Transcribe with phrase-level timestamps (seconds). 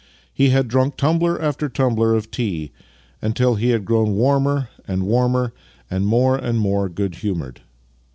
[0.33, 2.71] He had drunk tumbler after tumbler of tea,
[3.21, 5.53] until he had grown warmer and warmer
[5.91, 7.61] and more and more good humoured.